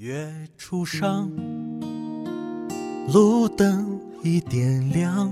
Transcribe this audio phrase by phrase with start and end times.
[0.00, 1.30] 月初上，
[3.12, 5.30] 路灯已点亮，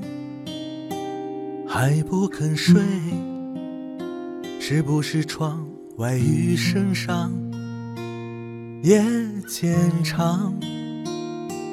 [1.67, 2.83] 还不肯睡，
[4.61, 7.33] 是不是窗外雨声上？
[8.83, 9.03] 夜
[9.49, 10.53] 渐长，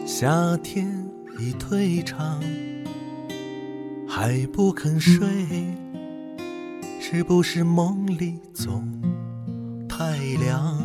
[0.06, 0.88] 夏天
[1.38, 2.42] 已退场，
[4.08, 5.28] 还不肯睡，
[7.02, 8.90] 是不是梦里总
[9.86, 10.85] 太凉？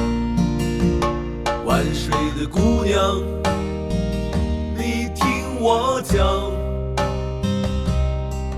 [2.41, 3.21] 的姑娘，
[4.75, 6.17] 你听我讲，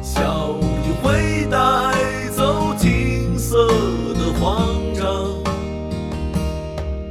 [0.01, 3.67] 小雨会带走金色
[4.13, 5.03] 的慌张，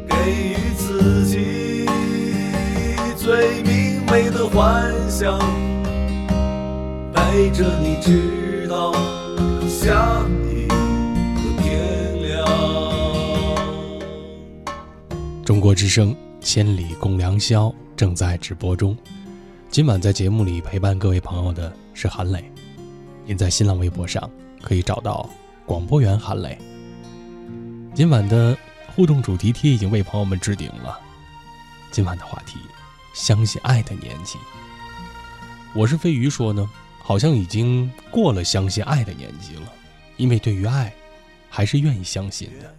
[0.08, 1.86] 给予自己
[3.18, 5.38] 最明媚的幻想，
[7.12, 8.94] 陪着你直到
[9.68, 10.74] 下一个
[11.62, 12.32] 天亮。
[15.44, 18.96] 中国之声《千里共良宵》正在直播中。
[19.70, 22.50] 今晚在节目里陪伴各位朋友的是韩磊。
[23.24, 24.28] 您在新浪微博上
[24.60, 25.30] 可以找到
[25.64, 26.58] 广播员韩磊。
[27.94, 30.98] 今晚的互动主题贴已经为朋友们置顶了。
[31.92, 32.58] 今晚的话题：
[33.14, 34.36] 相信爱的年纪。
[35.74, 36.68] 我是飞鱼说呢，
[36.98, 39.72] 好像已经过了相信爱的年纪了，
[40.16, 40.92] 因为对于爱，
[41.48, 42.74] 还是愿意相信的。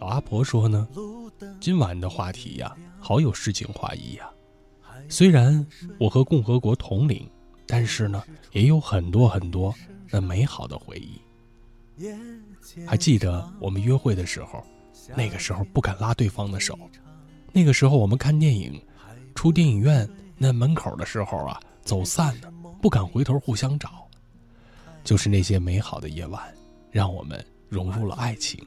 [0.00, 0.88] 老阿婆说呢，
[1.60, 4.30] 今晚的话题呀，好有诗情画意呀。
[5.10, 5.64] 虽然
[5.98, 7.28] 我和共和国同龄，
[7.66, 9.74] 但是呢，也有很多很多
[10.10, 11.20] 那美好的回忆。
[12.86, 14.64] 还记得我们约会的时候，
[15.14, 16.78] 那个时候不敢拉对方的手，
[17.52, 18.82] 那个时候我们看电影，
[19.34, 20.08] 出电影院
[20.38, 22.50] 那门口的时候啊，走散了，
[22.80, 24.08] 不敢回头互相找。
[25.04, 26.42] 就是那些美好的夜晚，
[26.90, 28.64] 让我们融入了爱情。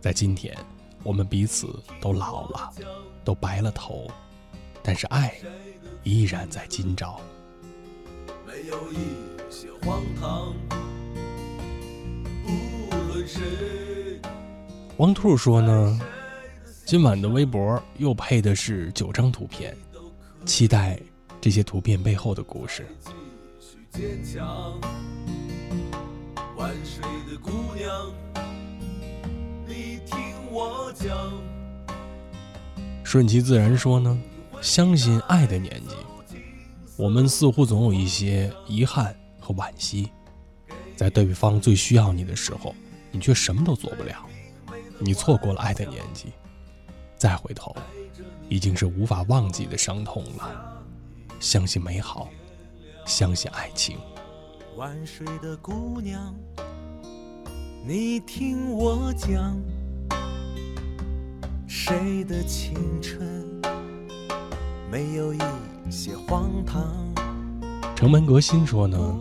[0.00, 0.56] 在今天，
[1.02, 2.72] 我们彼此都老了，
[3.22, 4.10] 都白了头，
[4.82, 5.34] 但是爱
[6.04, 7.20] 依然在今朝。
[8.46, 8.96] 没有一
[9.50, 10.54] 些荒唐，
[12.90, 13.42] 不论谁。
[14.96, 16.00] 王兔说呢，
[16.86, 19.76] 今晚的微博又配的是九张图片，
[20.46, 20.98] 期待
[21.42, 22.86] 这些图片背后的故事。
[23.90, 24.80] 坚强，
[26.56, 28.10] 万水的姑娘，
[30.50, 31.32] 我讲。
[33.04, 34.20] 顺其自然说呢，
[34.60, 35.94] 相信爱的年纪，
[36.96, 40.10] 我们似乎总有一些遗憾和惋惜，
[40.96, 42.74] 在对方最需要你的时候，
[43.10, 44.26] 你却什么都做不了，
[44.98, 46.32] 你错过了爱的年纪，
[47.16, 47.74] 再回头，
[48.48, 50.82] 已经是无法忘记的伤痛了。
[51.40, 52.28] 相信美好，
[53.06, 53.98] 相信爱情。
[54.76, 56.34] 万水的姑娘，
[57.84, 59.58] 你听我讲，
[61.72, 63.62] 谁的青春
[64.90, 65.38] 没有一
[65.88, 66.84] 些荒唐？
[67.94, 69.16] 城门革新说呢，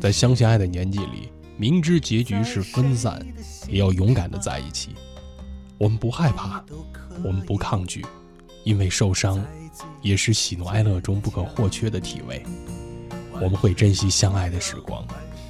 [0.00, 3.20] 在相信爱的年纪里，明知结局是分散，
[3.66, 4.94] 也要勇敢的在一起。
[5.76, 6.64] 我们不害怕，
[7.24, 8.06] 我们不抗拒，
[8.62, 9.44] 因为受伤
[10.00, 12.44] 也是喜怒哀乐中不可或缺的体味。
[13.32, 15.04] 我们会珍惜相爱的时光，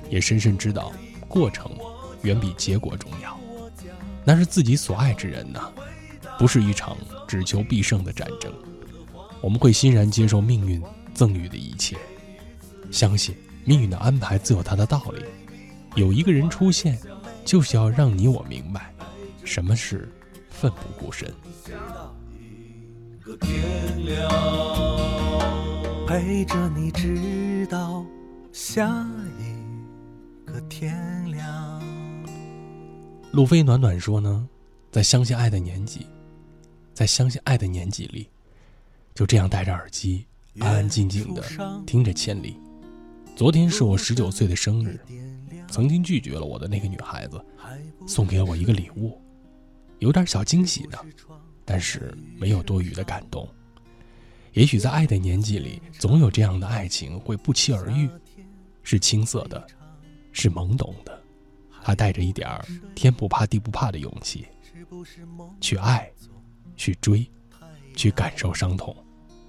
[0.09, 0.95] 也深深知道
[1.29, 1.71] 过程
[2.23, 3.39] 远比结果重要。
[4.25, 5.61] 那是自己所爱之人呢，
[6.39, 8.53] 不是一场只求必胜的战争。
[9.41, 10.83] 我们会欣然接受命运
[11.15, 11.97] 赠予的一切，
[12.91, 13.35] 相信
[13.65, 15.25] 命运的安排自有它的道理。
[15.95, 16.99] 有一个人出现，
[17.45, 18.95] 就是要让你我明白，
[19.45, 20.09] 什么是
[20.49, 21.29] 奋不顾身。
[26.07, 28.05] 陪着你直到
[28.53, 29.07] 下
[29.39, 31.83] 一个天亮。
[33.33, 34.49] 路飞暖暖说呢，
[34.91, 36.07] 在相信爱的年纪，
[36.99, 38.29] 在相信爱的年纪里，
[39.15, 40.27] 就这样戴着耳机，
[40.59, 41.41] 安安静静的
[41.87, 42.57] 听着千里。
[43.37, 44.99] 昨天是我十九岁的生日，
[45.71, 47.41] 曾经拒绝了我的那个女孩子，
[48.05, 49.17] 送给了我一个礼物，
[50.01, 50.99] 有点小惊喜呢，
[51.65, 53.49] 但是没有多余的感动。
[54.53, 58.11] 也许在爱的年纪里，总有这样的爱情会不期而遇，
[58.83, 59.65] 是青涩的，
[60.33, 61.17] 是懵懂的，
[61.71, 62.65] 还带着一点儿
[62.97, 64.49] 天不怕地不怕的勇气，
[65.61, 66.11] 去爱，
[66.79, 67.29] 去追，
[67.95, 68.97] 去感受伤痛，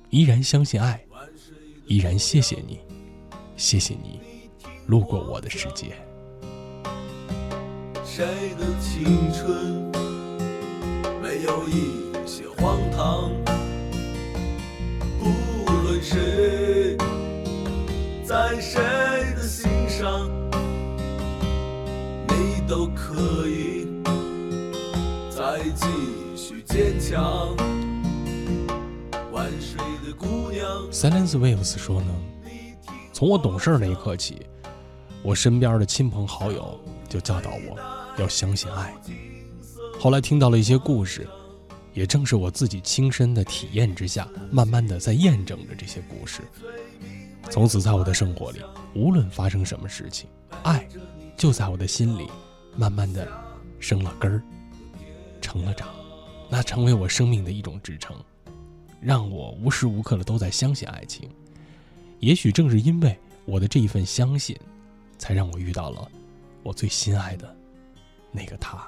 [0.10, 1.00] 依然相信爱，
[1.86, 2.80] 依然谢谢你，
[3.56, 4.20] 谢谢你
[4.88, 5.96] 路过我的世界。
[8.04, 8.26] 谁
[8.58, 9.92] 的青春
[11.22, 13.32] 没有一些荒唐？
[15.20, 16.98] 不论谁
[18.26, 18.82] 在谁
[19.36, 20.28] 的心上，
[22.28, 23.88] 你都可以
[25.30, 25.86] 再记
[26.70, 27.58] 坚强。
[29.32, 32.16] 万水的姑娘，Silence Waves 说呢，
[33.12, 34.46] 从我懂事那一刻起，
[35.24, 36.80] 我身边的亲朋好友
[37.10, 37.76] 就教导我。
[38.20, 38.94] 要相信爱。
[39.98, 41.28] 后来听到了一些故事，
[41.94, 46.42] 也正是我自己亲身的体验之下，慢慢的在验证着这些故事。
[47.50, 48.62] 从此，在我的生活里，
[48.94, 50.30] 无论发生什么事情，
[50.64, 50.86] 爱
[51.38, 52.28] 就在我的心里，
[52.76, 53.26] 慢慢的
[53.80, 54.44] 生了根儿，
[55.40, 55.88] 成了长，
[56.50, 58.16] 那成为我生命的一种支撑，
[59.00, 61.30] 让我无时无刻的都在相信爱情。
[62.20, 63.16] 也许正是因为
[63.46, 64.58] 我的这一份相信，
[65.18, 66.10] 才让我遇到了
[66.64, 67.56] 我最心爱的。
[68.32, 68.86] 那个他。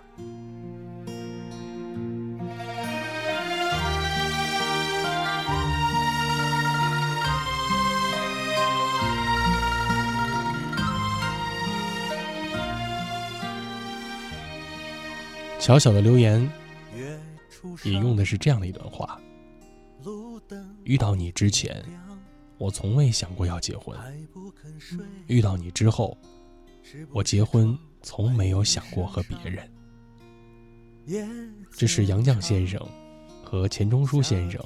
[15.60, 16.50] 小小的留言，
[17.86, 19.20] 引用的是这样的一段话：
[20.84, 21.84] 遇到你之前，
[22.58, 23.96] 我从未想过要结婚；
[25.28, 26.18] 遇到你之后，
[27.12, 27.78] 我结婚。
[28.04, 29.72] 从没有想过和别人。
[31.70, 32.84] 这是杨绛先生
[33.44, 34.60] 和钱钟书先生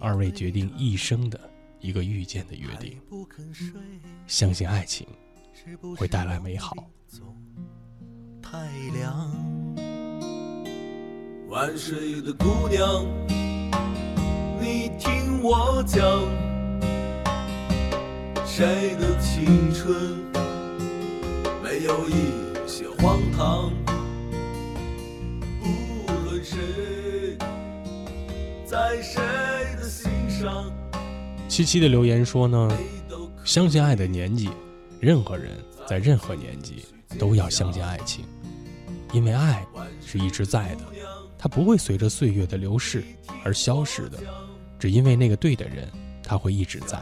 [0.00, 1.38] 二位决定一生的
[1.78, 3.00] 一个遇见的约定。
[4.26, 5.06] 相信爱情
[5.96, 6.74] 会带来美好。
[8.42, 9.32] 太亮，
[11.48, 13.06] 万水的姑娘，
[14.60, 15.98] 你听我讲，
[18.44, 20.18] 谁的青春
[21.62, 22.48] 没有一。
[22.66, 23.72] 些荒唐。
[25.58, 26.58] 不论谁
[28.66, 29.22] 在谁
[29.76, 30.70] 的心上。
[31.48, 32.70] 七七的留言说呢，
[33.42, 34.50] 相信爱的年纪，
[35.00, 35.56] 任何人
[35.86, 36.84] 在任何年纪
[37.18, 38.22] 都要相信爱情，
[39.14, 39.66] 因为爱
[40.04, 40.84] 是一直在的，
[41.38, 43.04] 它不会随着岁月的流逝
[43.44, 44.18] 而消失的，
[44.78, 45.88] 只因为那个对的人，
[46.22, 47.00] 他会一直在，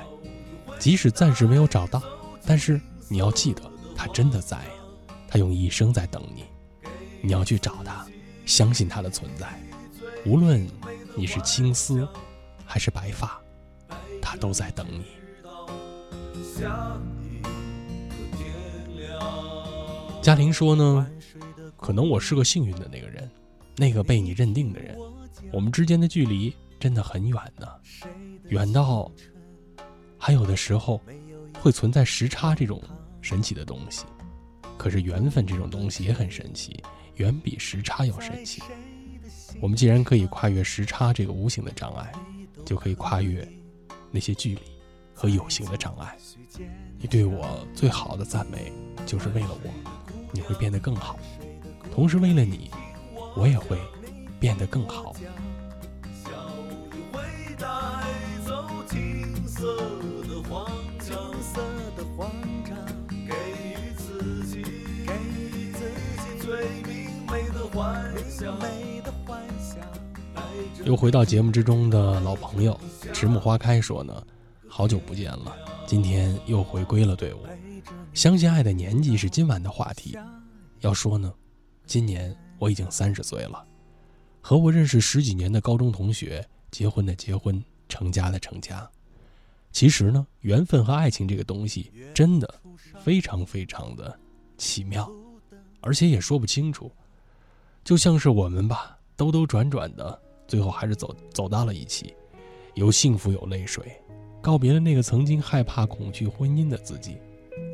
[0.78, 2.02] 即使暂时没有找到，
[2.44, 3.62] 但是你要记得，
[3.96, 4.60] 他真的在。
[5.28, 6.44] 他用一生在等你，
[7.20, 8.06] 你要去找他，
[8.44, 9.60] 相信他的存在。
[10.24, 10.64] 无论
[11.16, 12.06] 你是青丝
[12.64, 13.40] 还是白发，
[14.22, 15.04] 他都在等你。
[20.22, 21.10] 嘉玲说呢，
[21.76, 23.28] 可能我是个幸运的那个人，
[23.76, 24.96] 那个被你认定的人。
[25.52, 27.68] 我们之间的距离真的很远呢，
[28.48, 29.10] 远到
[30.18, 31.00] 还有的时候
[31.60, 32.82] 会存在时差这种
[33.20, 34.04] 神奇的东西。
[34.76, 36.82] 可是缘分这种东西也很神奇，
[37.16, 38.62] 远比时差要神奇。
[39.60, 42.12] 我们既然可以跨越时差这个无形的障碍，
[42.64, 43.46] 就可以跨越
[44.10, 44.60] 那些距离
[45.14, 46.16] 和有形的障碍。
[46.98, 48.70] 你对我最好的赞美，
[49.06, 49.70] 就是为了我，
[50.32, 51.16] 你会变得更好；
[51.90, 52.70] 同时为了你，
[53.36, 53.78] 我也会
[54.40, 55.14] 变得更好。
[70.84, 72.78] 又回到节目之中的老朋友
[73.12, 74.22] 迟暮花开说呢，
[74.68, 77.38] 好久不见了，今天又回归了队伍。
[78.14, 80.16] 相信爱的年纪是今晚的话题。
[80.80, 81.32] 要说呢，
[81.86, 83.64] 今年我已经三十岁了，
[84.40, 88.88] 和我认识十几年的高中同学，结婚的结婚，成家的成家。
[89.72, 92.60] 其实呢，缘分和爱情这个东西，真的
[92.98, 94.18] 非常非常的
[94.56, 95.10] 奇妙，
[95.82, 96.90] 而且也说不清楚。
[97.84, 102.14] 就像是我们吧，兜兜转转的，最后还是走走到了一起，
[102.74, 104.00] 有幸福，有泪水，
[104.40, 107.18] 告别了那个曾经害怕、恐惧婚姻的自己。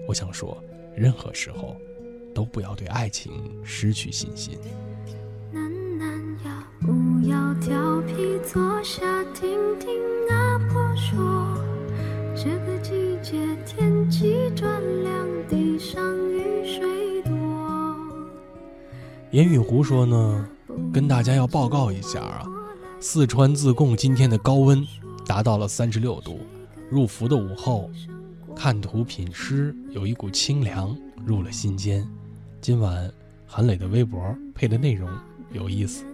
[0.09, 0.63] 我想说，
[0.97, 1.77] 任何时候，
[2.35, 4.59] 都不要对爱情失去信心。
[5.53, 6.09] 楠楠
[6.45, 9.91] 呀，不要调皮，坐下听听
[10.31, 11.59] 阿婆说，
[12.35, 17.33] 这个季节天气转凉，地上雨水多。
[19.33, 20.49] 烟雨湖说呢，
[20.93, 22.47] 跟大家要报告一下啊，
[23.01, 24.87] 四川自贡今天的高温
[25.27, 26.41] 达到了三十六度，
[26.91, 27.91] 入伏的午后，
[28.57, 32.07] 看图品诗，有一股清凉入了心间。
[32.63, 33.13] 今晚
[33.45, 34.23] 韩磊的微博
[34.55, 35.11] 配的内容
[35.51, 36.05] 有意思。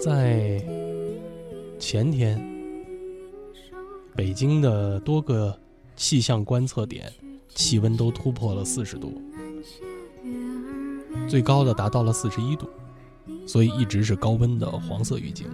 [0.00, 0.60] 在
[1.78, 2.44] 前天，
[4.16, 5.56] 北京的多个
[5.94, 7.08] 气象观测点
[7.50, 9.22] 气温都突破了四十度，
[11.28, 12.68] 最高的达到了四十一度，
[13.46, 15.46] 所以一直是高温的黄色预警。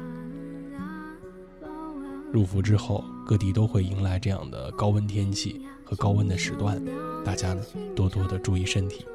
[2.36, 6.78] 入伏之后，各地都会迎来这样的高温天气和高温的时段，
[7.24, 7.62] 大家呢
[7.94, 9.06] 多多的注意身体。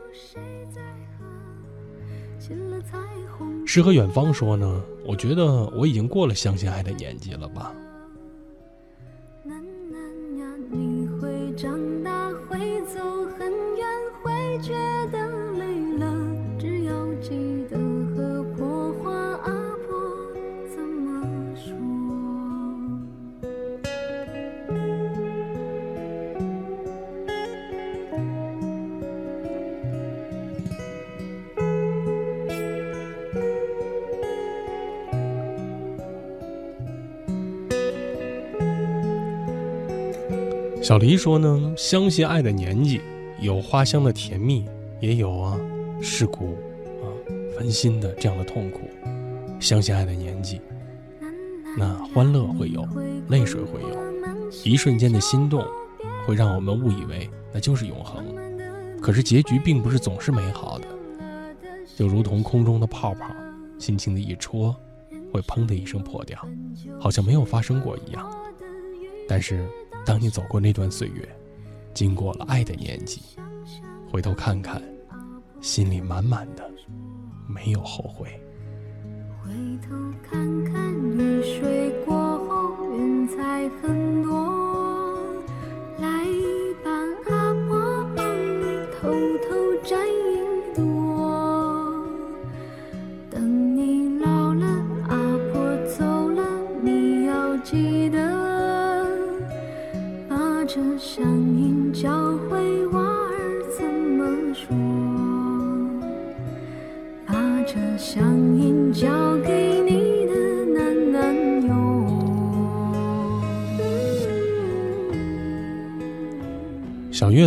[3.68, 7.72] 诗和远方说呢，我觉得我已经过了相信爱的年纪了吧。
[40.92, 43.00] 小黎说呢，相信爱的年纪，
[43.40, 44.66] 有花香的甜蜜，
[45.00, 45.58] 也有啊
[46.02, 46.48] 世故
[47.02, 47.08] 啊
[47.56, 48.82] 烦心的这样的痛苦。
[49.58, 50.60] 相信爱的年纪，
[51.78, 52.86] 那欢乐会有，
[53.30, 55.66] 泪水会有，一瞬间的心动，
[56.28, 58.26] 会让我们误以为那就是永恒。
[59.02, 60.88] 可是结局并不是总是美好的，
[61.96, 63.28] 就如同空中的泡泡，
[63.80, 64.76] 轻轻的一戳，
[65.32, 66.38] 会砰的一声破掉，
[67.00, 68.30] 好像没有发生过一样。
[69.26, 69.66] 但是。
[70.06, 71.28] 当你走过那段岁月，
[71.94, 73.22] 经过了爱的年纪，
[74.10, 74.82] 回头看看，
[75.62, 76.70] 心里满满的，
[77.48, 78.28] 没有后悔。
[79.44, 79.52] 回
[79.88, 82.16] 头看看雨水过
[82.48, 84.41] 后，云彩很多。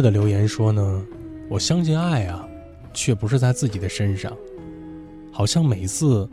[0.04, 1.02] 的留言说呢，
[1.48, 2.46] 我相信爱啊，
[2.92, 4.36] 却不是在自己的身上。
[5.32, 6.28] 好像每次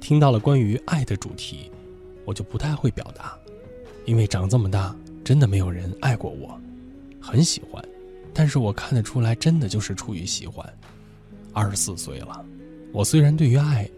[0.00, 1.68] 听到了关于爱的主题，
[2.24, 3.36] 我就不太会表达，
[4.04, 6.56] 因为长这么大真的没有人爱过我。
[7.20, 7.84] 很喜欢，
[8.32, 10.64] 但是我看得出来，真的就是出于喜欢。
[11.52, 12.44] 二十四岁了，
[12.92, 13.90] 我虽然对于爱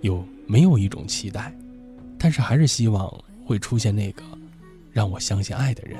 [0.00, 1.56] 有没有一种期待，
[2.18, 3.08] 但是还是希望
[3.46, 4.24] 会出现那个
[4.90, 5.96] 让我相信爱的人。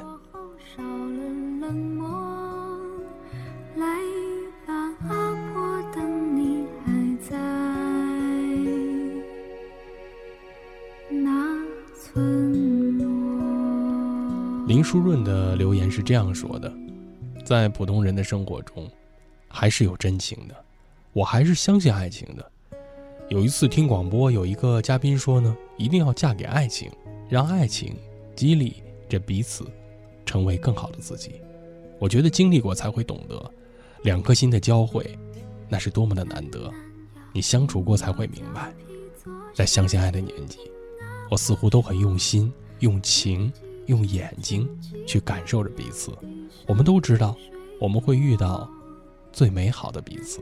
[14.94, 16.72] 林书润的留言是这样说的
[17.44, 18.88] ：“在普通人的生活中，
[19.48, 20.54] 还是有真情的，
[21.12, 22.52] 我还是相信爱情的。
[23.28, 26.92] 有一次听广播，有一个嘉宾说呢，一定要嫁给爱情，
[27.28, 27.96] 让爱情
[28.36, 29.66] 激励着彼此，
[30.24, 31.40] 成为更好的自己。
[31.98, 33.50] 我觉得经历过才会懂得，
[34.04, 35.18] 两颗心的交汇，
[35.68, 36.70] 那是多么的难得。
[37.32, 38.72] 你相处过才会明白，
[39.52, 40.58] 在相信爱的年纪，
[41.28, 43.52] 我似乎都很用心，用情。”
[43.86, 44.68] 用眼睛
[45.06, 46.10] 去感受着彼此，
[46.66, 47.36] 我们都知道，
[47.80, 48.68] 我们会遇到
[49.32, 50.40] 最美好的彼此。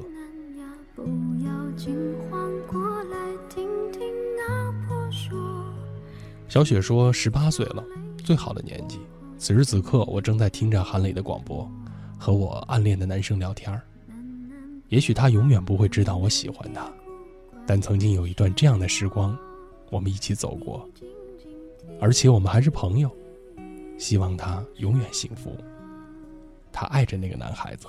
[6.48, 7.82] 小雪说：“十八岁了，
[8.22, 9.00] 最好的年纪。
[9.38, 11.68] 此时此刻，我正在听着韩磊的广播，
[12.18, 13.80] 和我暗恋的男生聊天
[14.88, 16.92] 也许他永远不会知道我喜欢他，
[17.66, 19.36] 但曾经有一段这样的时光，
[19.90, 20.86] 我们一起走过，
[22.00, 23.10] 而且我们还是朋友。”
[24.02, 25.56] 希望他永远幸福。
[26.72, 27.86] 他爱着那个男孩子。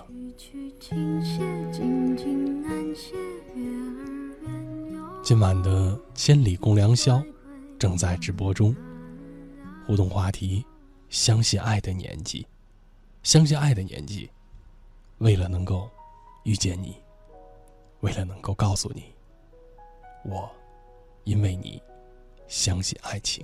[5.24, 7.18] 今晚的《千里共良宵》
[7.80, 8.76] 正在直播中。
[9.88, 10.64] 互动话题：
[11.10, 12.46] 相信爱的年纪，
[13.24, 14.30] 相信爱的年纪。
[15.18, 15.90] 为了能够
[16.44, 16.96] 遇见你，
[18.02, 19.06] 为了能够告诉你，
[20.24, 20.48] 我
[21.24, 21.82] 因为你
[22.48, 23.44] 相信爱情。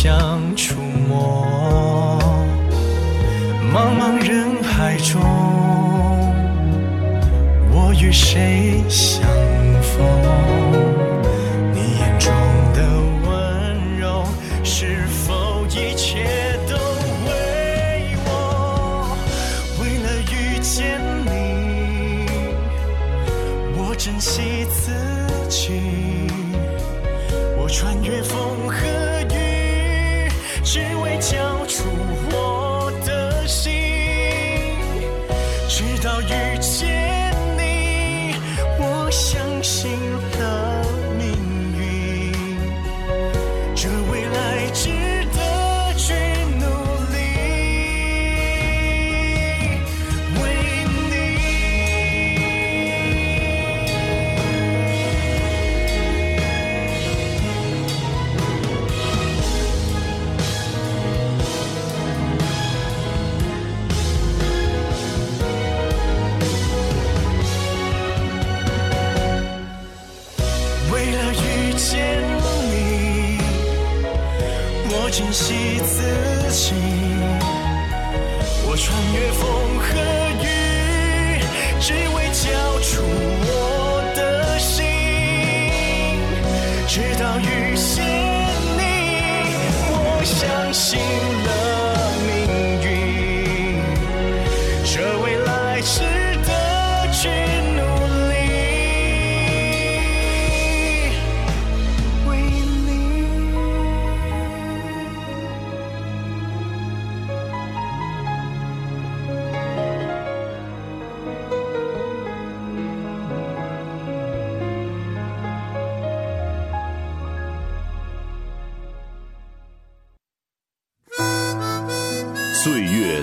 [0.00, 0.76] 想触
[1.08, 2.16] 摸。
[3.74, 5.20] 茫茫人海中，
[7.72, 9.20] 我与谁相
[9.82, 9.98] 逢？
[11.74, 12.32] 你眼中
[12.74, 12.78] 的
[13.26, 14.24] 温柔，
[14.62, 16.22] 是否一切
[16.68, 16.76] 都
[17.26, 19.18] 为我？
[19.80, 22.28] 为了遇见你，
[23.76, 24.92] 我珍惜自
[25.48, 25.82] 己，
[27.60, 28.38] 我穿越风
[28.68, 28.76] 和
[29.34, 29.47] 雨，
[30.70, 31.84] 只为交出
[32.30, 33.72] 我的心。
[35.66, 36.97] 直到遇见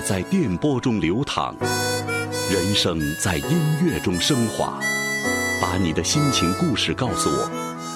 [0.06, 1.52] 在电波中流淌，
[2.48, 4.78] 人生在音乐中升华。
[5.60, 7.50] 把你的心情故事告诉我，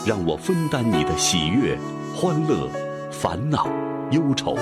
[0.05, 1.79] 让我分担你的喜悦、
[2.13, 2.69] 欢乐、
[3.13, 3.69] 烦恼、
[4.11, 4.57] 忧愁。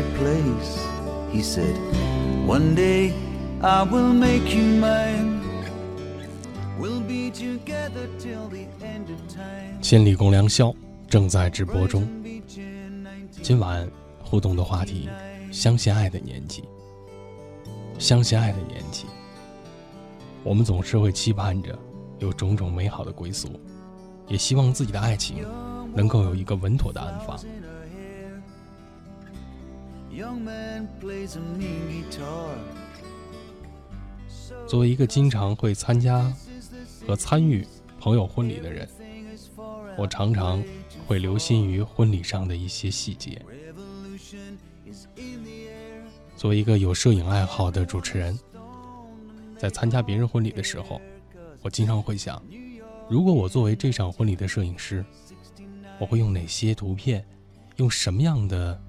[0.00, 0.78] Their place.
[1.32, 1.76] He said,
[2.46, 3.12] One day
[3.62, 5.40] I will make you mine.
[6.78, 9.80] We'll be together till the end of time.
[9.82, 10.74] 千里共良宵
[11.08, 12.06] 正在直播中。
[13.42, 13.88] 今晚
[14.22, 15.08] 互动的话题：
[15.52, 16.64] 相信爱的年纪。
[17.98, 19.04] 相信爱的年纪，
[20.42, 21.78] 我们总是会期盼着
[22.18, 23.48] 有种种美好的归宿，
[24.26, 25.44] 也希望自己的爱情
[25.94, 27.38] 能够有一个稳妥的安放。
[30.12, 32.56] Young man plays a mini toy
[34.66, 36.32] 作为一个经常会参加
[37.06, 37.66] 和参与
[38.00, 38.88] 朋友婚礼的人，
[39.96, 40.62] 我常常
[41.06, 43.40] 会留心于婚礼上的一些细节。
[46.36, 48.38] 作为一个有摄影爱好的主持人，
[49.58, 51.00] 在参加别人婚礼的时候，
[51.62, 52.42] 我经常会想，
[53.08, 55.04] 如果我作为这场婚礼的摄影师，
[55.98, 57.24] 我会用哪些图片，
[57.76, 58.80] 用什么样的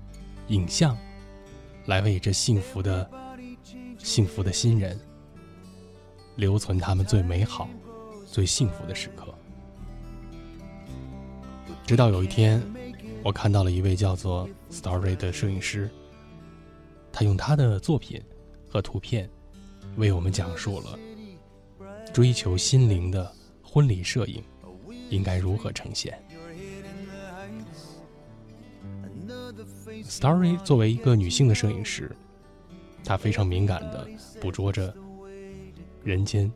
[0.48, 0.98] 影像，
[1.86, 3.10] 来为这幸福的、
[3.98, 5.00] 幸福的新人
[6.36, 7.70] 留存他们最美好、
[8.26, 9.34] 最幸福的时刻？
[11.86, 12.62] 直到有一天，
[13.24, 15.90] 我看到了一位叫做 Story 的摄影师，
[17.12, 18.22] 他用他的作品
[18.70, 19.30] 和图片，
[19.98, 20.98] 为我们讲述了
[22.14, 23.32] 追求心灵的。
[23.74, 24.44] 婚礼摄影
[25.10, 26.22] 应该如何呈现
[30.12, 32.14] ？Story 作为一个女性的摄影师，
[33.02, 34.06] 她非常敏感地
[34.42, 34.94] 捕捉着
[36.04, 36.52] 人间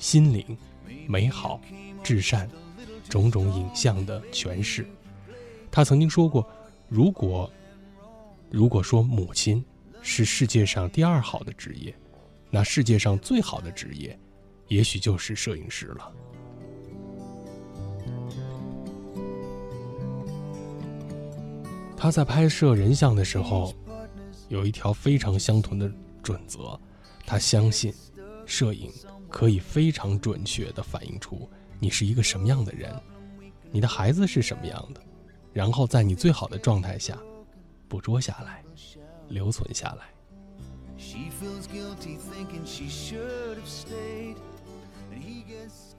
[0.00, 0.58] 心灵
[1.06, 1.60] 美好、
[2.02, 2.50] 至善
[3.08, 4.84] 种种影像的诠释。
[5.70, 6.44] 她曾经说过
[6.90, 7.48] ：“如果
[8.50, 9.64] 如果说母亲
[10.02, 11.94] 是世界上第二好的职业，
[12.50, 14.18] 那世界上最好的职业，
[14.66, 16.12] 也许就是摄影师了。”
[22.00, 23.74] 他在拍摄人像的时候，
[24.48, 25.90] 有一条非常相同的
[26.22, 26.78] 准则。
[27.26, 27.92] 他相信，
[28.46, 28.88] 摄影
[29.28, 32.94] 可以非常准确地反映出你是一个什么样的人，
[33.72, 35.00] 你的孩子是什么样的，
[35.52, 37.18] 然后在你最好的状态下
[37.88, 38.62] 捕捉下来，
[39.28, 40.06] 留存下来。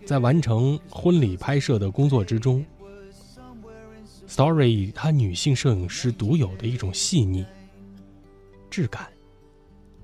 [0.06, 2.66] 在完成婚礼拍摄的工作之中。
[4.30, 7.44] Story，她女性摄影师独有的一种细腻
[8.70, 9.12] 质感，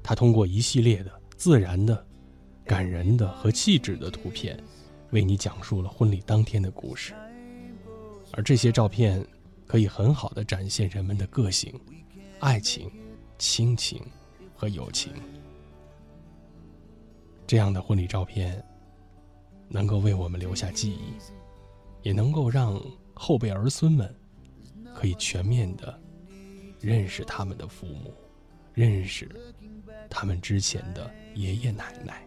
[0.01, 2.03] 她通过一系列的自然的、
[2.65, 4.59] 感人的和气质的图片，
[5.11, 7.13] 为你讲述了婚礼当天的故事。
[8.31, 9.23] 而这些照片
[9.67, 11.71] 可以很好的展现人们的个性、
[12.39, 12.91] 爱情、
[13.37, 14.01] 亲情
[14.55, 15.13] 和友情。
[17.45, 18.59] 这样的婚礼照片
[19.69, 21.13] 能够为我们留下记忆，
[22.01, 22.81] 也能够让。
[23.15, 24.13] 后辈儿孙们
[24.93, 25.99] 可以全面的
[26.79, 28.13] 认识他们的父母，
[28.73, 29.27] 认识
[30.09, 32.21] 他们之前的爷爷奶奶。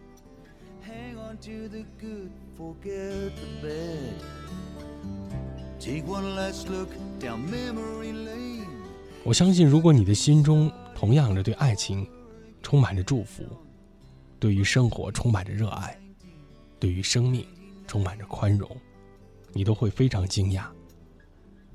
[9.23, 12.05] 我相信，如果你的心中同样的对爱情
[12.61, 13.43] 充满着祝福，
[14.39, 15.97] 对于生活充满着热爱，
[16.79, 17.45] 对于生命
[17.87, 18.69] 充满着宽容，
[19.53, 20.65] 你都会非常惊讶。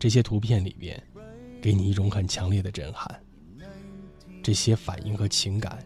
[0.05, 1.03] 这些图片里边，
[1.63, 3.25] 给你一种很强烈的震撼。
[4.43, 5.83] 这些反应和情感，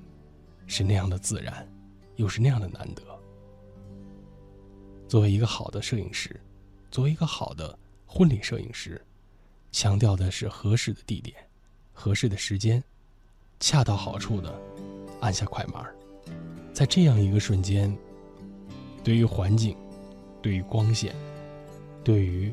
[0.66, 1.64] 是那样的自然，
[2.16, 3.02] 又是那样的难得。
[5.06, 6.34] 作为一个好的摄影师，
[6.90, 9.00] 作为一个好的婚礼摄影师，
[9.70, 11.36] 强调的是合适的地点、
[11.92, 12.82] 合适的时间，
[13.60, 14.60] 恰到好处的
[15.20, 15.80] 按下快门，
[16.74, 17.96] 在这样一个瞬间，
[19.04, 19.76] 对于环境，
[20.42, 21.14] 对于光线，
[22.02, 22.52] 对于。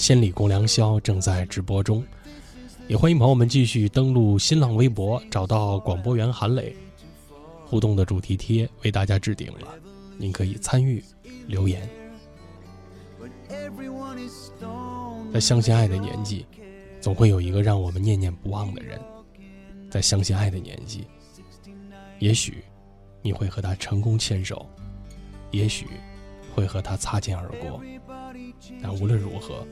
[0.00, 2.02] 千里共良宵正在直播中，
[2.88, 6.74] 也欢迎朋友们继续登录新浪微博，找到广播员韩磊，
[7.66, 9.74] 互动的主题贴为大家置顶了，
[10.16, 11.04] 您可以参与
[11.46, 11.86] 留言。
[15.34, 16.46] 在相信爱的年纪，
[16.98, 18.98] 总会有一个让我们念念不忘的人。
[19.90, 21.06] 在相信爱的年纪，
[22.20, 22.64] 也许
[23.20, 24.66] 你会和他成功牵手，
[25.50, 25.86] 也许
[26.54, 27.82] 会和他擦肩而过，
[28.82, 29.62] 但无论如何。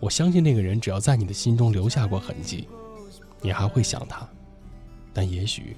[0.00, 2.68] 我相信那个人，只要在你的心中留下过痕迹，
[3.40, 4.28] 你还会想他，
[5.12, 5.76] 但也许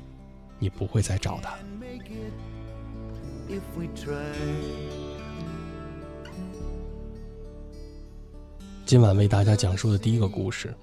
[0.58, 1.56] 你不会再找他。
[8.84, 10.74] 今晚为大家讲述的第一个故事，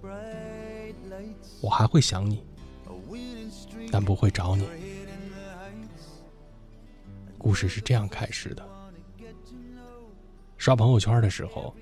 [1.62, 2.43] 我还会想你，
[3.91, 4.65] 但不会找你。
[7.38, 8.67] 故事是这样开始的。
[10.58, 11.73] 刷朋友圈的时候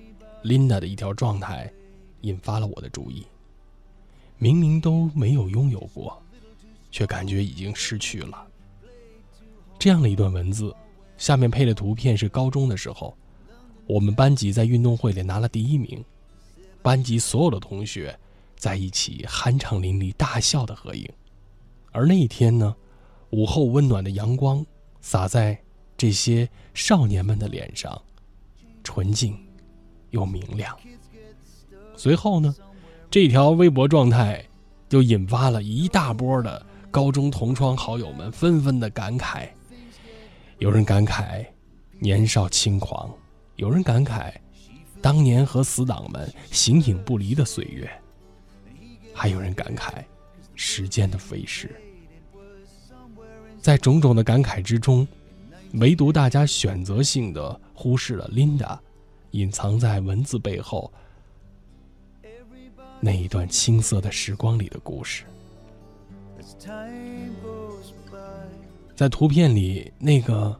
[0.46, 1.74] ，Linda 的一条状态
[2.22, 3.26] 引发了我的注意。
[4.38, 6.22] 明明都没有拥有过，
[6.92, 8.48] 却感觉已经失去了。
[9.80, 10.74] 这样的一段文字，
[11.18, 13.18] 下面配的图片是高中的时候，
[13.88, 16.04] 我们班级在运动会里拿了第一名，
[16.82, 18.18] 班级所有的同学
[18.58, 21.10] 在一起酣畅淋漓大笑的合影。
[21.92, 22.76] 而那一天呢，
[23.30, 24.66] 午后温暖的阳光
[25.02, 25.58] 洒在
[25.96, 28.02] 这些少年们的脸上，
[28.84, 29.38] 纯净
[30.16, 30.74] 又明亮。
[31.98, 32.56] 随后呢？
[33.12, 34.44] 这条微博状态，
[34.90, 39.48] 就引发了一大波的高中同窗好友们纷纷的感慨。
[40.58, 41.46] 有人感慨
[42.00, 43.14] 年少轻狂，
[43.58, 44.34] 有人感慨
[45.02, 47.90] 当年和死党们形影不离的岁月，
[49.14, 50.04] 还有人感慨
[50.56, 51.74] 时间的飞逝。
[53.62, 55.08] 在种种的感慨之中，
[55.74, 58.78] 唯独大家选择性的忽视了 Linda
[59.36, 60.92] 隐藏在文字背后。
[63.02, 65.26] 那一段青涩的时光里的故事，
[68.96, 70.58] 在图片里，那个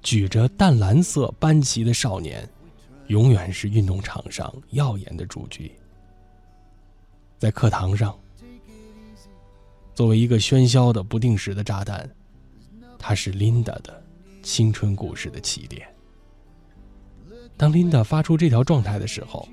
[0.00, 2.48] 举着淡蓝色班旗的少年，
[3.08, 5.70] 永远是运动场上耀眼的主角。
[7.36, 8.16] 在课堂上，
[9.94, 12.08] 作为一个喧嚣的不定时的炸弹，
[12.98, 14.02] 他是 Linda 的
[14.42, 15.93] 青春故事的起点。
[17.56, 19.48] 当 Linda 发出这条状态的时候。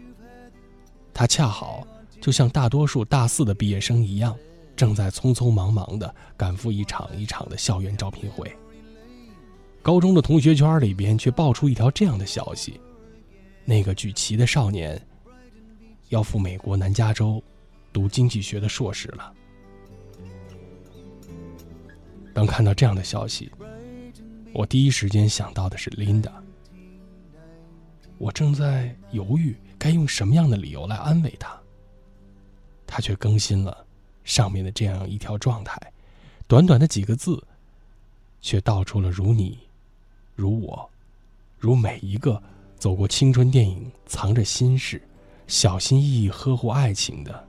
[1.13, 1.85] 他恰好
[2.21, 4.35] 就像大多数大四的毕业生一样，
[4.77, 8.49] 正在匆匆忙忙地赶赴一场一场的校园招聘会。
[9.81, 12.79] 高中的同学圈里边却爆出一条这样的消息：
[13.65, 14.99] 那个举旗的少年
[16.09, 17.43] 要赴美国南加州
[17.91, 19.33] 读经济学的硕士了。
[22.33, 23.51] 当看到这样的消息，
[24.53, 26.31] 我第一时间想到的是 Linda。
[28.21, 29.55] 我正在犹豫。
[29.79, 31.59] 该用什么样的理由来安慰他？
[32.85, 33.83] 他却更新了
[34.23, 35.75] 上面的这样一条状态，
[36.47, 37.43] 短短的几个字，
[38.39, 39.57] 却道出了如你、
[40.35, 40.87] 如我、
[41.57, 42.39] 如每一个
[42.77, 45.01] 走过青春电影、藏着心事、
[45.47, 47.43] 小心翼翼呵护爱情的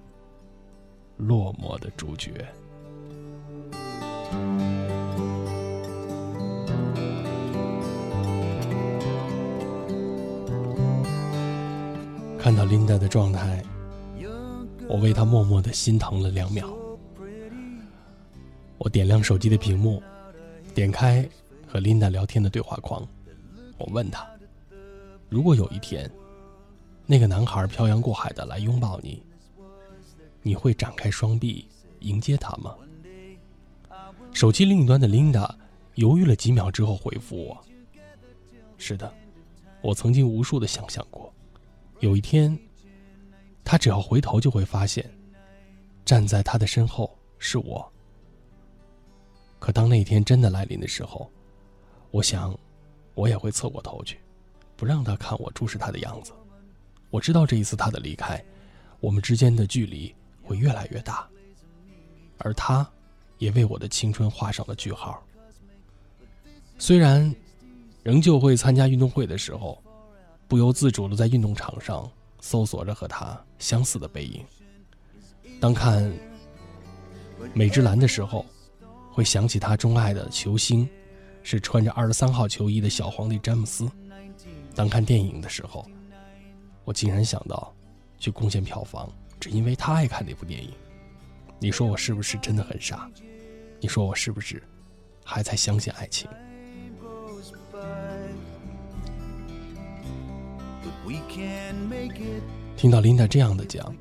[1.19, 2.33] 落寞的主角。
[12.43, 13.63] 看到琳达的状态，
[14.89, 16.69] 我为她默默的心疼了两秒。
[18.79, 20.03] 我点亮手机的屏幕，
[20.75, 21.25] 点开
[21.69, 23.07] 和琳达聊天的对话框，
[23.79, 24.29] 我问她：
[25.29, 26.11] 如果有一天，
[27.07, 29.23] 那个男孩漂洋过海的来拥抱你，
[30.43, 31.69] 你会展开双臂
[32.01, 32.75] 迎接他吗？
[34.33, 35.57] 手机另一端的琳达
[35.95, 37.65] 犹豫了几秒之后回复我：
[38.79, 39.15] 是的，
[39.81, 41.33] 我曾经无数的想象过。
[42.03, 42.59] 有一天，
[43.63, 45.09] 他只要回头就会发现，
[46.05, 47.93] 站在他的身后是我。
[49.61, 51.31] 可当那天真的来临的时候，
[52.11, 52.59] 我想，
[53.15, 54.19] 我也会侧过头去，
[54.75, 56.33] 不让他看我注视他的样子。
[57.11, 58.45] 我知道这一次他的离开，
[58.99, 60.13] 我们之间的距离
[60.43, 61.25] 会越来越大，
[62.39, 62.85] 而他，
[63.39, 65.23] 也为我的青春画上了句号。
[66.79, 67.33] 虽然，
[68.03, 69.81] 仍旧会参加运动会的时候。
[70.53, 72.07] 不由自主地在运动场上
[72.43, 74.45] 搜索着和他相似的背影。
[75.59, 76.13] 当看
[77.55, 78.45] 美之蓝的时候，
[79.11, 80.87] 会想起他钟爱的球星
[81.43, 83.91] 是穿着二十三号球衣的小皇帝詹姆斯。
[84.75, 85.87] 当看电影的时候，
[86.85, 87.75] 我竟然想到
[88.19, 89.11] 去贡献票房，
[89.41, 90.71] 只因为他爱看那部电影。
[91.59, 93.11] 你说我是不是真的很傻？
[93.81, 94.63] 你说我是不是
[95.25, 96.29] 还在相信爱情？
[102.77, 103.95] 听到琳达这样的讲，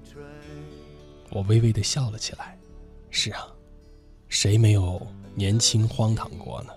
[1.30, 2.58] 我微微的笑了起来。
[3.10, 3.48] 是啊，
[4.30, 6.72] 谁没有年轻荒唐过呢？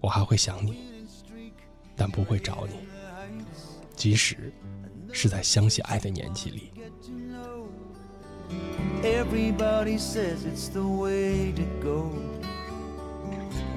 [0.00, 0.78] 我还会想你，
[1.96, 2.74] 但不会找你，
[3.94, 4.52] 即使
[5.12, 6.72] 是在相信爱的年纪里。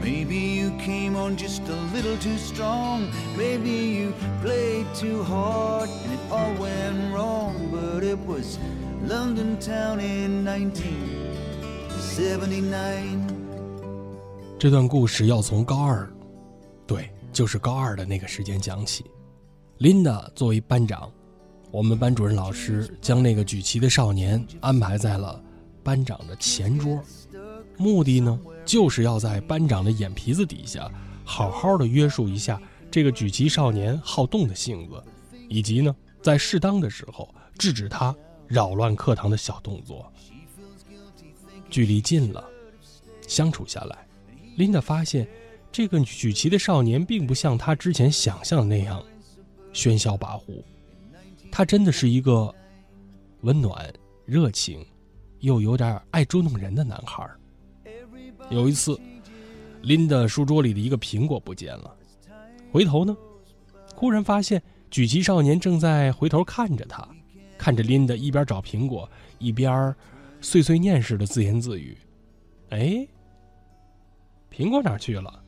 [0.02, 3.08] Maybe you came on just a little too strong.
[3.38, 7.70] Maybe you played too hard and it all went wrong.
[7.72, 8.58] But it was
[9.08, 13.28] London town in 1979.
[14.58, 16.10] 这段故事要从高二，
[16.88, 19.06] 对，就是高二的那个时间讲起。
[19.80, 21.12] Linda 作为班长，
[21.72, 25.42] 我们班主任老师将那个举旗的少年安排在了
[25.84, 27.02] 班长的前桌，
[27.80, 28.40] 目的呢？
[28.66, 30.92] 就是要在班长的眼皮子底下，
[31.24, 32.62] 好好的约束一下
[32.92, 35.02] 这个举旗少年好动的性子，
[35.48, 38.16] 以及呢，在适当的时候制止他
[38.48, 40.12] 扰乱课堂的小动作。
[41.70, 42.44] 距离近了，
[43.28, 44.08] 相处下来，
[44.58, 45.28] 琳达发现，
[45.72, 49.02] 这个举旗的少年并不像他之前想象的那样
[49.74, 50.64] 喧嚣跋扈，
[51.50, 52.54] 他真的是一个
[53.42, 53.92] 温暖、
[54.26, 54.86] 热情，
[55.40, 57.28] 又有点爱捉弄人的男孩。
[58.50, 59.00] 有一次，
[59.82, 61.96] 琳达书桌里的一个苹果不见了，
[62.72, 63.16] 回头呢，
[63.96, 67.08] 忽然发现举旗少年正在回头看着他，
[67.58, 69.96] 看着琳达一边找苹果一边。
[70.42, 71.98] 碎碎念似的自言自语
[72.72, 73.06] ：“哎，
[74.50, 75.44] 苹果哪去了？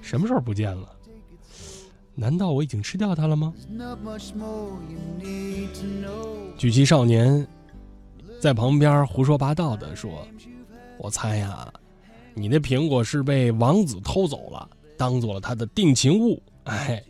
[0.00, 0.88] 什么时候不见了？
[2.14, 3.52] 难道我已经吃掉它了吗？”
[6.56, 7.44] 举旗少年
[8.40, 10.24] 在旁边胡说八道的说
[10.96, 11.74] ：“我猜呀，
[12.34, 16.42] 你的苹果是被王子偷走了，当做了他的定情物。
[16.64, 17.02] 哎，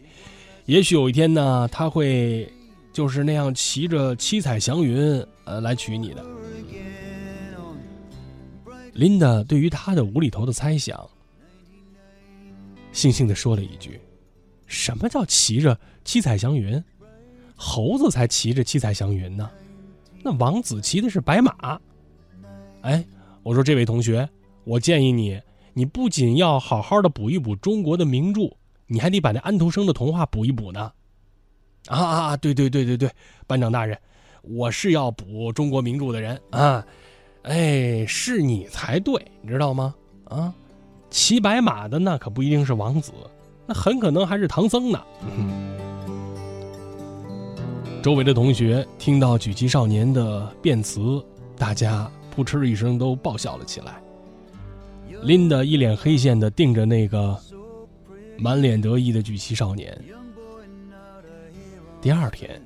[0.66, 2.52] 也许有一天呢，他会
[2.92, 6.24] 就是那样骑着七彩祥云，呃，来娶你的。”
[8.92, 10.96] 琳达对于他的无厘头的猜想，
[12.92, 14.00] 悻悻地说了一句
[14.68, 16.80] ：“什么叫骑着七彩祥云？
[17.56, 19.50] 猴子才骑着七彩祥云呢。
[20.22, 21.80] 那王子骑的是白马。”
[22.82, 23.04] 哎，
[23.42, 24.28] 我说这位同学，
[24.64, 25.40] 我建议你，
[25.74, 28.50] 你不仅要好好的补一补中国的名著，
[28.86, 30.90] 你还得把那安徒生的童话补一补呢。
[31.86, 32.36] 啊啊！
[32.38, 33.10] 对对对对对，
[33.46, 33.98] 班长大人，
[34.42, 36.84] 我是要补中国名著的人啊。
[37.42, 39.94] 哎，是你才对，你知道吗？
[40.24, 40.54] 啊，
[41.10, 43.12] 骑白马的那可不一定是王子，
[43.66, 44.98] 那很可能还是唐僧呢。
[48.02, 51.22] 周围的同学听到举旗少年的辩词，
[51.58, 54.00] 大家扑哧一声都爆笑了起来。
[55.24, 57.40] 琳达一脸黑线的盯着那个
[58.38, 59.98] 满脸得意的举旗少年。
[62.00, 62.60] 第二天，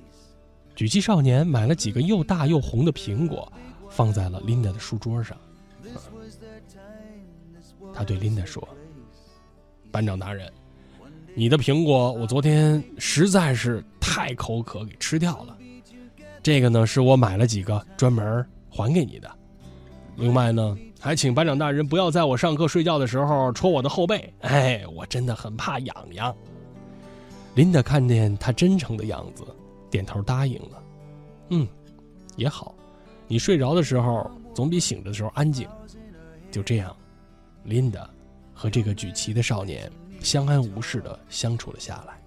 [0.75, 3.51] 举旗少年买了几个又大又红的苹果。
[3.91, 5.37] 放在了琳达的书桌上。
[7.95, 8.69] 他对琳达说
[9.91, 10.53] ：“班长大人，
[11.35, 15.57] 你的苹果我昨天实在是太口渴，给吃掉了。
[16.43, 19.31] 这个呢，是我买了几个专门还给你的。
[20.17, 24.33] 另外呢，还请班长大人不要在我上课睡觉的时候戳我的后背。
[24.41, 26.35] 哎，我真的很怕痒痒。”
[27.55, 29.45] 琳达看见他真诚的样子，
[29.91, 30.83] 点头答应了。
[31.51, 31.67] 嗯，
[32.37, 32.75] 也好。
[33.27, 35.69] 你睡着的时候总比醒着的时候安静。
[36.51, 36.95] 就这样，
[37.65, 38.09] 琳达
[38.55, 42.21] 和这个举旗的少年相安无事的相处了下来。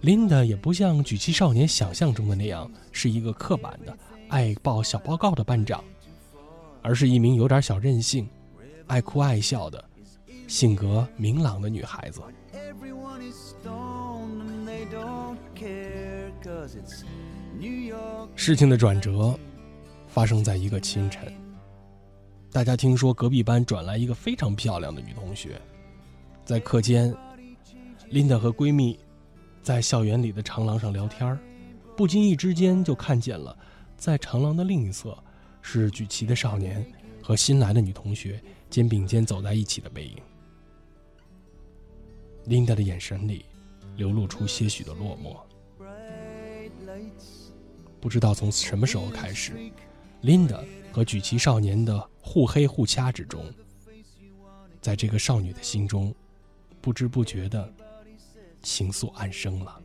[0.00, 3.96] 琳达也不像举旗少年想象中的那样是一个刻板的
[4.28, 5.82] 爱报小报告的班长，
[6.88, 8.26] 而是一名有点小任性、
[8.86, 9.84] 爱哭爱笑的
[10.46, 12.22] 性格明朗的女孩子。
[18.34, 19.38] 事情的转折。
[20.06, 21.30] 发生在一个清晨，
[22.50, 25.60] 大家听说隔壁班转来一个非常漂亮的女同学，
[26.46, 27.14] 在课间，
[28.08, 28.98] 琳达和闺蜜
[29.62, 31.38] 在校园里的长廊上聊天
[31.94, 33.54] 不经意之间就看见了，
[33.98, 35.16] 在长廊的另一侧
[35.70, 36.82] 是举旗的少年
[37.22, 40.16] 和新来的女同学肩并肩走在一起的背影。
[42.46, 43.44] 琳达的眼神里
[43.94, 45.36] 流露出些许的落寞，
[48.00, 49.70] 不知道从什么时候开始。
[50.22, 50.58] 琳达
[50.90, 53.44] 和举旗少年的互黑互掐之中，
[54.80, 56.14] 在这个少女的心中，
[56.80, 57.70] 不知不觉的
[58.62, 59.82] 情愫暗生了。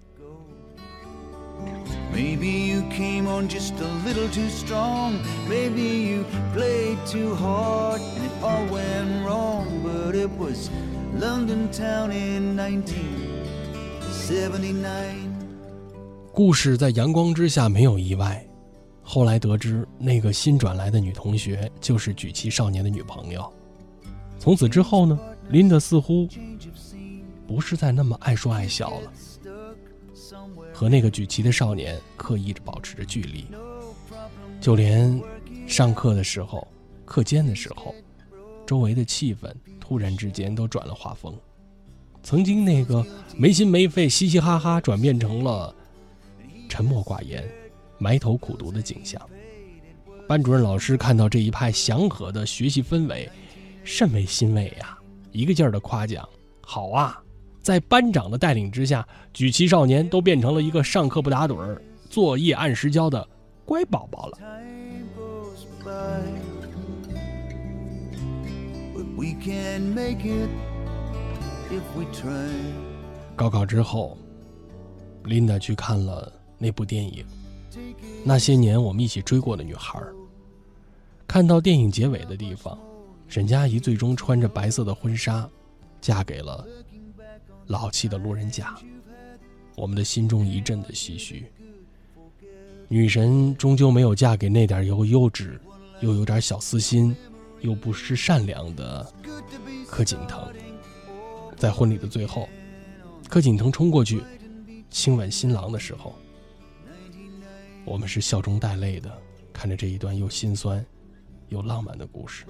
[2.14, 5.20] Maybe you came on just a little too strong.
[5.50, 9.66] Maybe you played too hard and it all went wrong.
[9.84, 10.70] But it was
[11.20, 15.32] London town in 1979.
[16.32, 18.46] 故事在阳光之下没有意外。
[19.02, 23.52] 后来得知，那个新转来的女同学就是举旗少年的女朋友。
[24.40, 25.20] 从此之后呢，
[25.50, 26.28] 琳达似乎
[27.48, 29.12] 不是再那么爱说爱笑了。
[30.84, 33.46] 和那个举旗的少年刻意着保持着距离。
[34.60, 35.18] 就连
[35.66, 36.68] 上课的时候、
[37.06, 37.96] 课间的时候，
[38.68, 41.34] 周围的气氛突然之间都转了画风。
[42.22, 43.02] 曾经那个
[43.38, 45.74] 没心没肺、嘻嘻哈哈，转变成了
[46.68, 47.50] 沉默寡言。
[47.98, 49.22] 埋头苦读的景象，
[50.28, 53.30] 班主任老师看到这一派祥和的学习氛围，
[53.86, 54.98] 甚为欣慰呀，
[55.32, 56.28] 一个劲儿的夸奖
[56.60, 57.24] ：“好啊，
[57.64, 63.26] 在班长的带领之下，举旗少年都变成了一个上课不打盹儿、作业按时交的
[63.64, 64.38] 乖宝宝了。”
[73.36, 74.18] 高考之后，
[75.24, 77.26] 琳达去看了那部电影
[78.26, 80.00] 《那些年我们一起追过的女孩》。
[81.26, 82.78] 看到电影结尾的地方，
[83.30, 85.50] 沈佳宜最终穿着白色的婚纱，
[86.02, 86.68] 嫁给了
[87.68, 88.76] 老气的路人甲。
[89.76, 91.46] 我们的心中一阵的唏嘘。
[92.88, 95.58] 女神终究没有嫁给那点又幼稚，
[96.02, 97.16] 又有点小私心，
[97.62, 99.12] 又不失善良的
[99.88, 100.48] 柯景腾。
[101.58, 102.48] 在婚礼的最后，
[103.30, 104.22] 柯景腾冲过去
[104.92, 106.14] 亲吻新郎的时候，
[107.84, 109.12] 我们是笑中带泪的，
[109.52, 110.86] 看着这一段又心酸
[111.50, 112.46] 又浪漫的故事。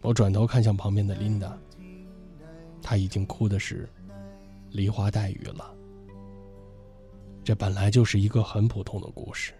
[0.00, 1.58] 我转头看向旁边的琳达，
[2.82, 3.88] 他已经哭的是
[4.70, 5.72] 梨花带雨了。
[7.44, 9.52] 这本来就是一个很普通的故事，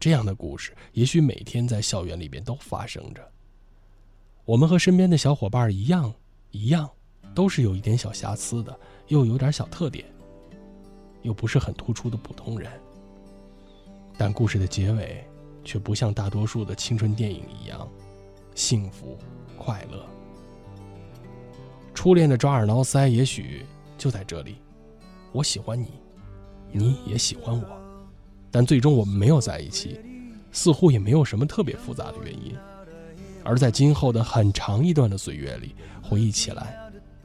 [0.00, 3.22] 这样的故事也许每天在校园里边都发生着。
[4.44, 6.12] 我们和身边的小伙伴一样，
[6.50, 6.88] 一样，
[7.34, 10.04] 都是有一点小瑕疵的，又有点小特点，
[11.22, 12.70] 又不是很突出的普通人。
[14.16, 15.24] 但故事的结尾，
[15.64, 17.88] 却不像大多数的青春电影一样，
[18.54, 19.16] 幸福
[19.56, 20.04] 快乐。
[21.98, 23.66] 初恋的抓耳挠腮，也许
[23.98, 24.58] 就在这里。
[25.32, 25.88] 我喜欢你。
[26.70, 27.66] 你也喜欢我，
[28.52, 29.98] 但最终我们没有在一起，
[30.52, 32.56] 似乎也没有什么特别复杂的原因。
[33.42, 36.78] 而在今后的很长一段的岁月里，回忆起来，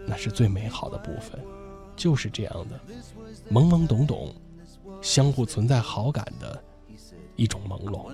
[0.08, 1.40] 那是最美好的部分，
[1.96, 2.80] 就是这样的
[3.52, 4.34] 懵懵懂懂，
[5.04, 6.60] 相互存在好感的
[7.36, 8.12] 一种朦胧。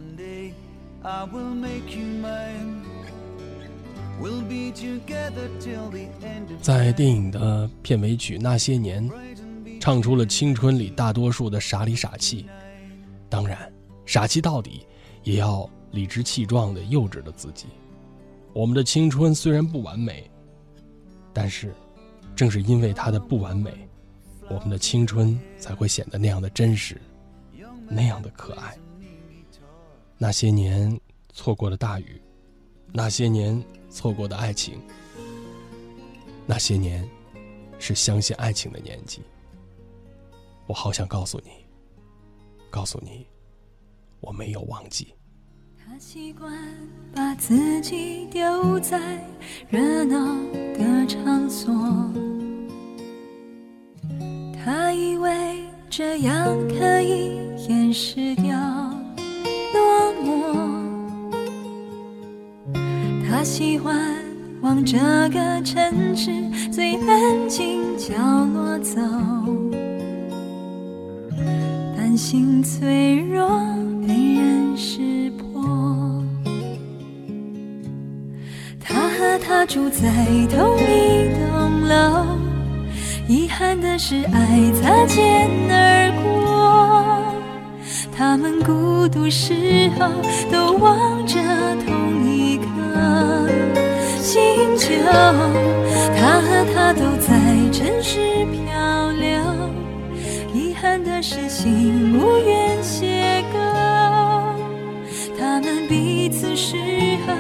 [6.62, 9.10] 在电影的片尾曲《那些年》。
[9.82, 12.46] 唱出了青春里大多数的傻里傻气，
[13.30, 13.72] 当然，
[14.06, 14.86] 傻气到底，
[15.24, 17.68] 也要理直气壮的幼稚的自己。
[18.52, 20.30] 我们的青春虽然不完美，
[21.34, 21.74] 但是，
[22.36, 23.72] 正是因为它的不完美，
[24.50, 27.00] 我们的青春才会显得那样的真实，
[27.88, 28.78] 那样的可爱。
[30.18, 31.00] 那些年
[31.32, 32.22] 错过的大雨，
[32.92, 34.82] 那些年错过的爱情，
[36.46, 37.08] 那些年，
[37.78, 39.22] 是相信爱情的年纪。
[40.68, 41.52] 我好想告诉你，
[42.70, 43.26] 告诉你，
[44.20, 45.14] 我没有忘记。
[45.78, 46.52] 他习惯
[47.16, 49.24] 把自己丢在
[49.70, 50.36] 热闹
[50.74, 51.74] 的场所，
[54.64, 57.38] 他以为这样可以
[57.68, 58.56] 掩饰掉
[63.40, 63.96] 他喜欢
[64.60, 64.98] 往这
[65.30, 66.30] 个城市
[66.70, 68.14] 最安静角
[68.54, 69.00] 落走。
[71.96, 73.48] 担心脆弱，
[74.06, 76.22] 被人识破。
[78.78, 80.10] 他和她住在
[80.50, 82.26] 同一栋楼，
[83.30, 86.49] 遗憾的是爱擦肩而过。
[88.20, 90.12] 他们孤独时候
[90.52, 91.40] 都望着
[91.86, 93.48] 同一颗
[94.18, 94.94] 星球。
[96.18, 97.30] 他和她都在
[97.72, 99.40] 城市漂流。
[100.54, 104.52] 遗憾的是，心无缘邂逅，
[105.40, 106.76] 他们彼此适
[107.26, 107.34] 合，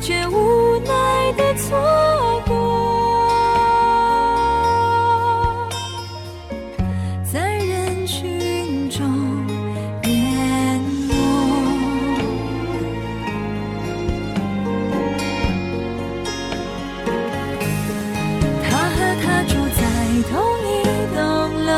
[0.00, 2.52] 却无奈的错过。
[7.32, 9.00] 在人群中
[10.04, 11.14] 淹没
[18.68, 19.82] 他和住在
[20.28, 20.30] 同
[20.68, 20.70] 一
[21.14, 21.18] 栋
[21.64, 21.70] 楼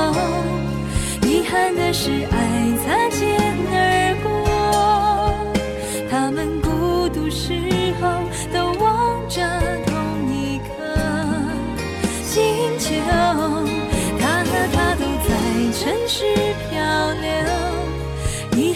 [1.23, 2.74] 遗憾的是爱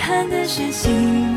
[0.09, 1.28] 憾的是，心